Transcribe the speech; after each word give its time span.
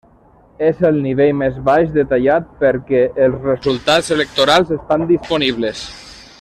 És 0.69 0.79
el 0.87 0.95
nivell 1.03 1.35
més 1.41 1.59
baix 1.67 1.91
detallat 1.97 2.49
per 2.63 2.73
què 2.89 3.03
els 3.27 3.45
resultats 3.51 4.11
electorals 4.17 4.73
estan 4.81 5.07
disponibles. 5.17 5.89